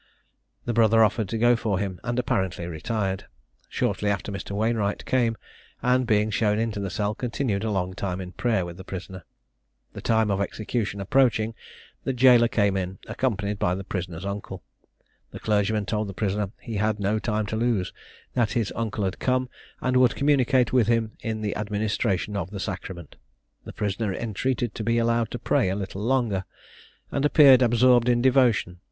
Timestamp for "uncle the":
14.25-15.39